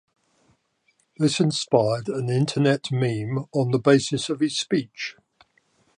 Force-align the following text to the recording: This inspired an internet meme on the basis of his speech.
This 1.19 1.39
inspired 1.39 2.07
an 2.09 2.27
internet 2.27 2.91
meme 2.91 3.45
on 3.53 3.69
the 3.69 3.77
basis 3.77 4.31
of 4.31 4.39
his 4.39 4.57
speech. 4.57 5.15